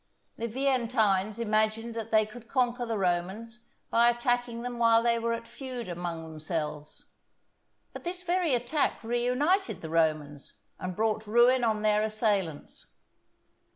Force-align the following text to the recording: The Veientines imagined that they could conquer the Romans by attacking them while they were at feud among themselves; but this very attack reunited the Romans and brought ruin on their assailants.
The 0.35 0.47
Veientines 0.47 1.37
imagined 1.37 1.93
that 1.93 2.09
they 2.09 2.25
could 2.25 2.47
conquer 2.47 2.87
the 2.87 2.97
Romans 2.97 3.67
by 3.91 4.09
attacking 4.09 4.63
them 4.63 4.79
while 4.79 5.03
they 5.03 5.19
were 5.19 5.31
at 5.33 5.47
feud 5.47 5.87
among 5.87 6.23
themselves; 6.23 7.11
but 7.93 8.03
this 8.03 8.23
very 8.23 8.55
attack 8.55 9.03
reunited 9.03 9.81
the 9.83 9.91
Romans 9.91 10.55
and 10.79 10.95
brought 10.95 11.27
ruin 11.27 11.63
on 11.63 11.83
their 11.83 12.01
assailants. 12.01 12.87